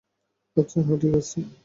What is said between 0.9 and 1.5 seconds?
ঠিক আছে।